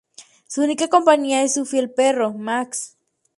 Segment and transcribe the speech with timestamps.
[0.47, 2.97] Su única compañía es su fiel perro, Max.